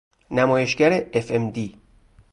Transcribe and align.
نمایشگر 0.31 0.93
ام 1.13 1.45
اف 1.47 1.55
دی 1.55 1.71